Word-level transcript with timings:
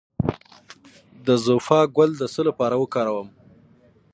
د 1.25 1.27
زوفا 1.45 1.79
ګل 1.95 2.11
د 2.17 2.23
څه 2.33 2.41
لپاره 2.49 2.75
وکاروم؟ 2.77 3.27